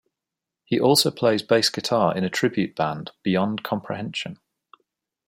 He 0.65 0.79
also 0.79 1.11
plays 1.11 1.43
bass 1.43 1.69
guitar 1.69 2.17
in 2.17 2.23
a 2.23 2.29
tribute 2.31 2.75
band, 2.75 3.11
Beyond 3.21 3.61
Comprehension. 3.61 4.39